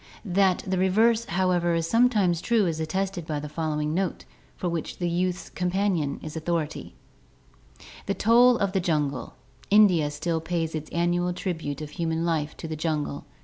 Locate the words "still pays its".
10.09-10.89